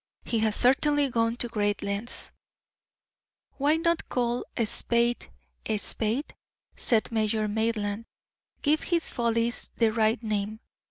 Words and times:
He 0.25 0.39
has 0.39 0.55
certainly 0.55 1.09
gone 1.09 1.35
to 1.35 1.47
great 1.47 1.83
lengths." 1.83 2.31
"Why 3.57 3.75
not 3.77 4.09
call 4.09 4.45
a 4.57 4.65
spade 4.65 5.27
a 5.67 5.77
spade?" 5.77 6.33
said 6.75 7.11
Major 7.11 7.47
Maitland. 7.47 8.05
"Give 8.63 8.81
his 8.81 9.09
follies 9.09 9.69
the 9.77 9.93
right 9.93 10.23
name. 10.23 10.59